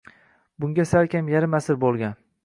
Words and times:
Bunga 0.63 0.85
salkam 0.91 1.29
yarim 1.33 1.53
asr 1.59 1.77
bo‘lgan. 1.85 2.17